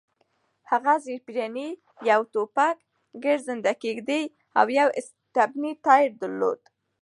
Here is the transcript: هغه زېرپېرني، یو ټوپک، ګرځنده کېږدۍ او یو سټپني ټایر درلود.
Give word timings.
هغه 0.71 0.93
زېرپېرني، 1.03 1.69
یو 2.11 2.21
ټوپک، 2.33 2.77
ګرځنده 3.23 3.73
کېږدۍ 3.83 4.23
او 4.59 4.65
یو 4.79 4.89
سټپني 5.07 5.71
ټایر 5.85 6.11
درلود. 6.21 6.59